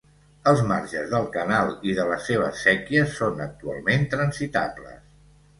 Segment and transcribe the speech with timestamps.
[0.51, 5.01] Els marges del canal i de les seves séquies són actualment transitables.